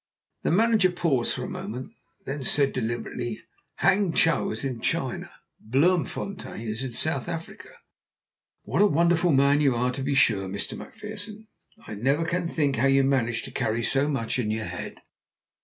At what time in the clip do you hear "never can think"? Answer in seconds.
11.93-12.77